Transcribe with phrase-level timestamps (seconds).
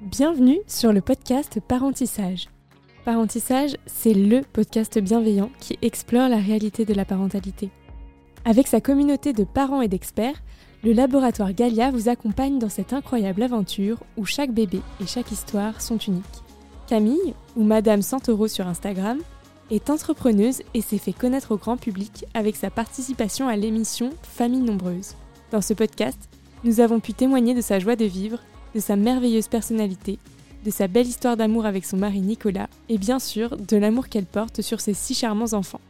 [0.00, 2.48] Bienvenue sur le podcast Parentissage.
[3.04, 7.70] Parentissage, c'est le podcast bienveillant qui explore la réalité de la parentalité.
[8.44, 10.42] Avec sa communauté de parents et d'experts,
[10.82, 15.80] le laboratoire Galia vous accompagne dans cette incroyable aventure où chaque bébé et chaque histoire
[15.80, 16.24] sont uniques.
[16.88, 19.20] Camille, ou Madame Santoro sur Instagram,
[19.70, 24.60] est entrepreneuse et s'est fait connaître au grand public avec sa participation à l'émission Famille
[24.60, 25.14] nombreuse.
[25.52, 26.28] Dans ce podcast,
[26.64, 28.40] nous avons pu témoigner de sa joie de vivre,
[28.74, 30.18] de sa merveilleuse personnalité,
[30.64, 34.24] de sa belle histoire d'amour avec son mari Nicolas et bien sûr de l'amour qu'elle
[34.24, 35.80] porte sur ses si charmants enfants.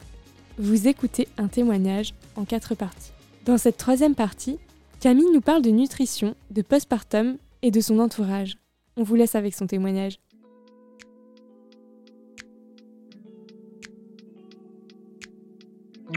[0.58, 3.12] Vous écoutez un témoignage en quatre parties.
[3.44, 4.58] Dans cette troisième partie,
[5.00, 8.56] Camille nous parle de nutrition, de postpartum et de son entourage.
[8.96, 10.19] On vous laisse avec son témoignage.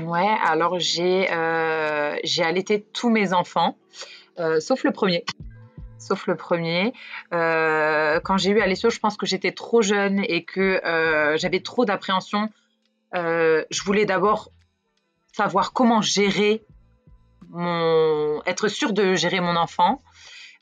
[0.03, 3.77] Ouais, alors j'ai euh, allaité tous mes enfants,
[4.39, 5.25] euh, sauf le premier.
[5.99, 6.93] Sauf le premier.
[7.33, 10.81] Euh, quand j'ai eu Alessio, je pense que j'étais trop jeune et que
[11.37, 12.49] j'avais trop d'appréhension.
[13.13, 14.51] je voulais d'abord
[15.33, 16.63] savoir comment gérer
[17.49, 20.01] mon, être sûre de gérer mon enfant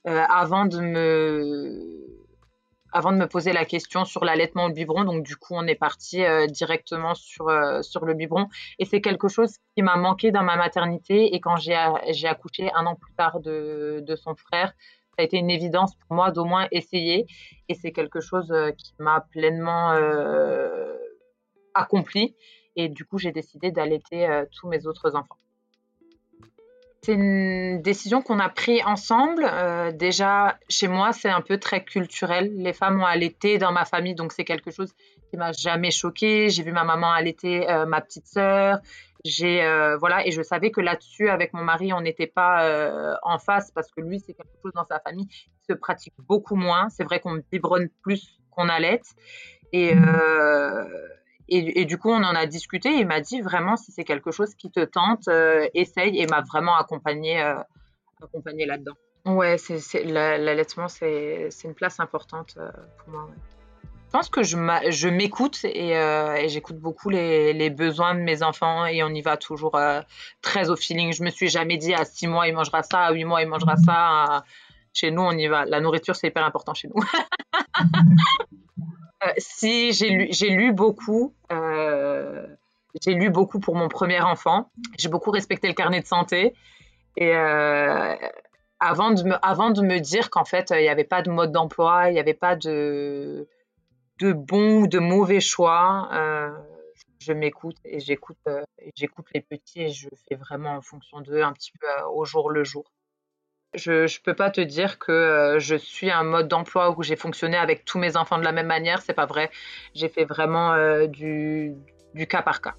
[0.05, 2.05] avant de me
[2.95, 5.03] avant de me poser la question sur l'allaitement au biberon.
[5.03, 8.47] Donc, du coup, on est parti euh, directement sur, euh, sur le biberon.
[8.79, 11.35] Et c'est quelque chose qui m'a manqué dans ma maternité.
[11.35, 14.71] Et quand j'ai accouché un an plus tard de, de, son frère,
[15.17, 17.25] ça a été une évidence pour moi d'au moins essayer.
[17.69, 19.91] Et c'est quelque chose euh, qui m'a pleinement
[21.73, 22.35] accompli.
[22.75, 25.37] Et du coup, j'ai décidé d'allaiter tous mes autres enfants.
[27.05, 29.45] C'est une décision qu'on a prise ensemble.
[29.47, 32.51] Euh, déjà, chez moi, c'est un peu très culturel.
[32.55, 34.91] Les femmes ont allaité dans ma famille, donc c'est quelque chose
[35.29, 36.49] qui m'a jamais choquée.
[36.49, 38.79] J'ai vu ma maman allaiter euh, ma petite sœur.
[39.25, 43.39] J'ai euh, voilà, et je savais que là-dessus, avec mon mari, on n'était pas en
[43.39, 46.87] face parce que lui, c'est quelque chose dans sa famille qui se pratique beaucoup moins.
[46.89, 49.07] C'est vrai qu'on biberonne plus qu'on allaite.
[49.73, 49.93] Et
[51.47, 52.89] et, du coup, on en a discuté.
[52.89, 56.19] il m'a dit vraiment, si c'est quelque chose qui te tente, euh, essaye.
[56.19, 57.55] Et m'a vraiment accompagné, euh,
[58.21, 58.95] accompagné là-dedans.
[59.25, 63.29] Ouais, c'est, l'allaitement, c'est, c'est une place importante euh, pour moi.
[64.15, 64.55] Pense que je,
[64.89, 69.35] je m'écoute et, et, j'écoute beaucoup les, besoins de mes enfants et on y va
[69.35, 69.77] toujours
[70.41, 71.11] très au feeling.
[71.11, 73.47] Je me suis jamais dit à 6 mois il mangera ça, à 8 mois il
[73.47, 74.43] mangera ça.
[74.93, 75.65] Chez nous, on y va.
[75.65, 77.03] La nourriture, c'est hyper important chez nous.
[79.23, 81.33] Euh, si j'ai lu, lu beaucoup.
[81.51, 82.45] Euh,
[83.01, 84.69] j'ai lu beaucoup pour mon premier enfant.
[84.97, 86.53] J'ai beaucoup respecté le carnet de santé.
[87.15, 88.13] Et euh,
[88.79, 91.51] avant, de me, avant de me dire qu'en fait, il n'y avait pas de mode
[91.53, 93.47] d'emploi, il n'y avait pas de,
[94.19, 96.09] de bon ou de mauvais choix,
[97.19, 98.37] je m'écoute et j'écoute,
[98.95, 102.49] j'écoute les petits et je fais vraiment en fonction d'eux, un petit peu au jour
[102.51, 102.85] le jour.
[103.75, 107.17] Je ne peux pas te dire que euh, je suis un mode d'emploi où j'ai
[107.17, 109.01] fonctionné avec tous mes enfants de la même manière.
[109.01, 109.51] C'est pas vrai.
[109.93, 111.73] J'ai fait vraiment euh, du,
[112.13, 112.75] du, cas par cas.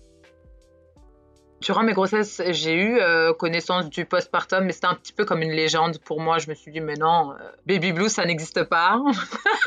[1.61, 5.43] Durant mes grossesses, j'ai eu euh, connaissance du postpartum, mais c'était un petit peu comme
[5.43, 6.39] une légende pour moi.
[6.39, 7.35] Je me suis dit, mais non,
[7.67, 9.01] baby blue, ça n'existe pas.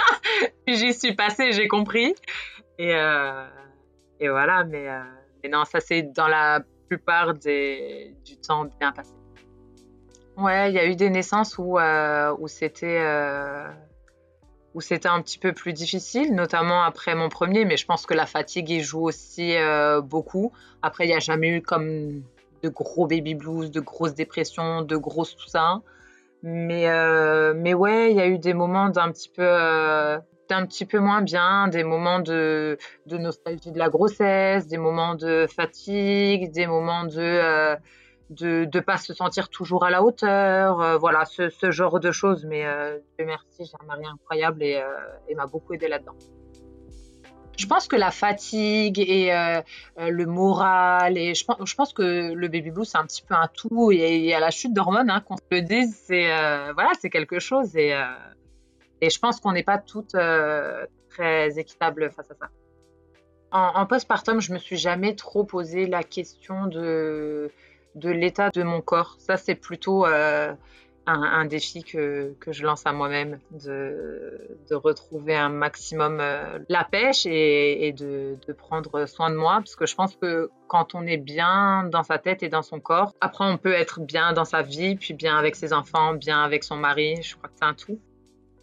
[0.67, 2.13] J'y suis passée, j'ai compris.
[2.78, 2.91] Et,
[4.19, 4.88] et voilà, mais,
[5.49, 9.13] non, ça c'est dans la plupart du temps bien passé.
[10.39, 13.67] Ouais, il y a eu des naissances où, euh, c'était euh,
[14.75, 18.13] où c'était un petit peu plus difficile, notamment après mon premier, mais je pense que
[18.13, 20.52] la fatigue y joue aussi euh, beaucoup.
[20.81, 22.22] Après, il n'y a jamais eu comme
[22.62, 25.81] de gros baby blues, de grosses dépressions, de grosses tout ça.
[26.44, 26.88] Mais,
[27.53, 29.44] mais ouais, il y a eu des moments d'un petit peu
[30.50, 35.16] d'un petit peu moins bien, des moments de, de nostalgie de la grossesse, des moments
[35.16, 37.78] de fatigue, des moments de
[38.29, 42.12] de ne pas se sentir toujours à la hauteur, euh, voilà, ce, ce, genre de
[42.12, 42.45] choses.
[42.45, 44.88] Mais euh, merci, j'ai un mari incroyable et, euh,
[45.28, 46.16] et m'a beaucoup aidé là-dedans.
[47.57, 49.34] Je pense que la fatigue et
[49.97, 53.35] le moral, et je pense, je pense, que le baby blue, c'est un petit peu
[53.35, 53.91] un tout.
[53.91, 56.28] Et, à la chute d'hormones, hein, qu'on se le dise, c'est
[56.73, 57.75] voilà, quelque chose.
[57.75, 57.94] Et,
[59.01, 60.16] et je pense qu'on n'est pas toutes
[61.09, 62.47] très équitables face à ça.
[63.52, 67.52] En, en postpartum, je me suis jamais trop posé la question de
[67.96, 69.16] de l'état de mon corps.
[69.20, 70.53] Ça, c'est plutôt euh,
[71.06, 77.94] un, défi que, je lance à moi-même, de, retrouver un maximum euh, la pêche et,
[77.94, 79.56] de, prendre soin de moi.
[79.56, 82.80] Parce que je pense que quand on est bien dans sa tête et dans son
[82.80, 86.44] corps, après, on peut être bien dans sa vie, puis bien avec ses enfants, bien
[86.44, 87.22] avec son mari.
[87.22, 88.00] Je crois que c'est un tout.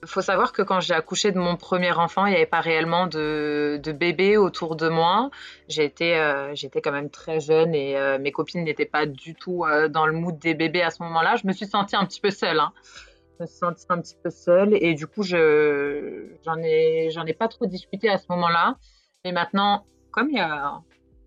[0.03, 2.61] Il faut savoir que quand j'ai accouché de mon premier enfant, il n'y avait pas
[2.61, 5.31] réellement de, de, bébé autour de moi.
[5.69, 6.55] J'étais euh,
[6.85, 10.13] quand même très jeune et euh, mes copines n'étaient pas du tout euh, dans le
[10.13, 11.37] mood des bébés à ce moment-là.
[11.37, 12.61] Je me suis sentie un petit peu seule.
[12.61, 12.73] Hein.
[13.39, 17.35] je me suis sentie un petit peu seule et du coup, je j'en ai ai
[17.35, 18.77] pas trop discuté à ce moment-là.
[19.25, 20.83] Mais maintenant, comme il y a,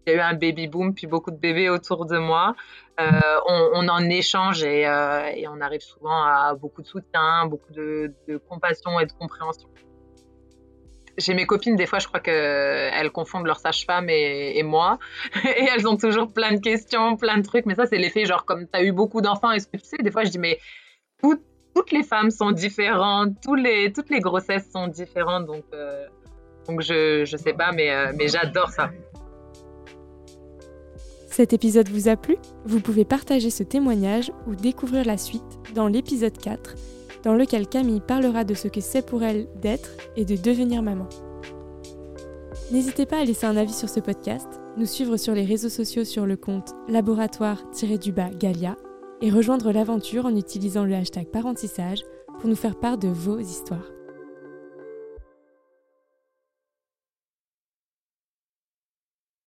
[0.10, 2.56] y eu un baby boom puis beaucoup de bébés autour de moi,
[3.00, 3.12] euh,
[3.48, 8.14] on, en échange et, euh, et, on arrive souvent à beaucoup de soutien, beaucoup de,
[8.50, 9.70] compassion et de compréhension.
[11.18, 15.00] J'ai mes copines, des fois, je crois qu'elles confondent leur sage-femme et, moi.
[15.44, 17.66] Et elles ont toujours plein de questions, plein de trucs.
[17.66, 19.98] Mais ça, c'est l'effet, genre, comme tu as eu beaucoup d'enfants, est-ce que tu sais,
[19.98, 20.60] des fois, je dis, mais
[21.22, 21.38] tout,
[21.76, 23.60] toutes les femmes sont différentes, toutes
[24.10, 25.46] les grossesses sont différentes.
[25.46, 26.06] Donc, euh,
[26.80, 28.90] je, je sais pas, mais j'adore ça.
[31.40, 35.88] Cet épisode vous a plu Vous pouvez partager ce témoignage ou découvrir la suite dans
[35.88, 36.76] l'épisode 4,
[37.24, 41.08] dans lequel Camille parlera de ce que c'est pour elle d'être et de devenir maman.
[42.74, 46.04] N'hésitez pas à laisser un avis sur ce podcast, nous suivre sur les réseaux sociaux
[46.04, 48.76] sur le compte laboratoire-du-bas Galia
[49.22, 52.04] et rejoindre l'aventure en utilisant le hashtag parentissage
[52.42, 53.90] pour nous faire part de vos histoires.